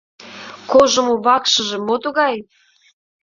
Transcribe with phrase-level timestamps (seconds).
[0.71, 2.35] —Кожымо вакшыже мо тугай?